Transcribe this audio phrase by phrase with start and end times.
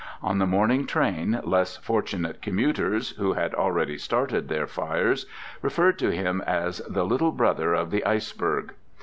[0.23, 5.27] On the morning train less fortunate commuters, who had already started their fires,
[5.61, 8.73] referred to him as "the little brother of the iceberg."